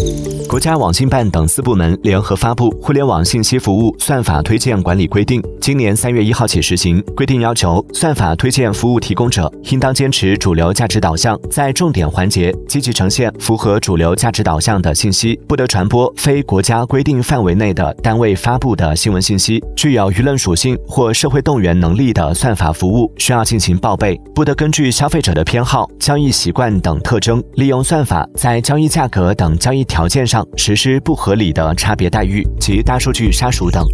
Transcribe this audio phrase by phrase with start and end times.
[0.00, 0.37] Thank you.
[0.58, 7.00] 国家网信办等四部门联合发布《互联网信息服务算法推荐管理规定》，今年三月一号起实行。
[7.14, 19.62] 规定要求，算法推荐服务提供者应当坚持主流价值导向，在重点环节积极呈现符合主流价值导向的信息，不得传播非国家规定范围内的单位发布的新闻信息。
[19.76, 30.44] 具有舆论属性或社会动员能力的算法服务需要进行报备，不得根据消费者的偏好、交易习惯等特征，利用算法在交易价格等交易条件上。
[30.56, 33.86] 实施不合理的差别待遇及大数据杀熟等。